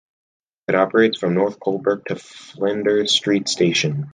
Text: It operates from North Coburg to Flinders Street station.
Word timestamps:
It 0.67 0.73
operates 0.73 1.19
from 1.19 1.35
North 1.35 1.59
Coburg 1.59 2.05
to 2.07 2.15
Flinders 2.15 3.13
Street 3.13 3.47
station. 3.47 4.09